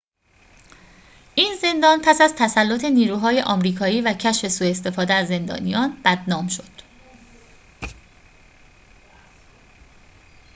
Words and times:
این 1.35 1.55
زندان 1.61 2.01
پس 2.05 2.21
از 2.21 2.33
تسلط 2.37 2.85
نیروهای 2.85 3.41
آمریکایی 3.41 4.01
و 4.01 4.13
کشف 4.13 4.47
سوء 4.47 4.69
استفاده 4.69 5.13
از 5.13 5.27
زندانیان 5.27 5.97
بدنام 6.05 6.47
شد 6.47 6.81